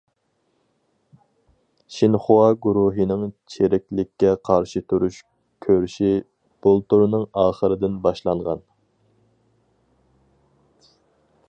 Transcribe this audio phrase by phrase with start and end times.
[1.97, 5.21] شىنخۇا گۇرۇھىنىڭ چىرىكلىككە قارشى تۇرۇش
[5.67, 6.11] كۈرىشى
[6.67, 8.67] بۇلتۇرنىڭ ئاخىرىدىن باشلانغان.